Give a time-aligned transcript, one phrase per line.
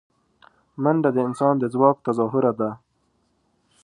[0.83, 2.69] منډه د انسان د ځواک تظاهره ده